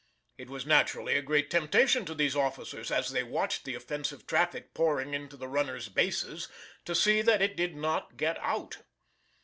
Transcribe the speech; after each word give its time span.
It 0.39 0.49
was 0.49 0.65
naturally 0.65 1.15
a 1.15 1.21
great 1.21 1.51
temptation 1.51 2.05
to 2.05 2.15
these 2.15 2.35
officers 2.35 2.89
as 2.91 3.11
they 3.11 3.21
watched 3.21 3.65
the 3.65 3.75
offensive 3.75 4.25
traffic 4.25 4.73
pouring 4.73 5.13
into 5.13 5.37
the 5.37 5.47
runner's 5.47 5.89
bases 5.89 6.47
to 6.85 6.95
see 6.95 7.21
that 7.21 7.43
it 7.43 7.55
did 7.55 7.75
not 7.75 8.17
get 8.17 8.39
out. 8.39 8.79